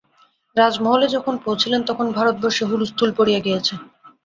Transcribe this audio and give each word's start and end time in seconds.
রাজমহলে 0.57 1.07
যখন 1.15 1.33
পৌঁছিলেন, 1.43 1.81
তখন 1.89 2.05
ভারতবর্ষে 2.17 2.63
হুলসথূল 2.69 3.09
পড়িয়া 3.17 3.39
গিয়াছে। 3.45 3.73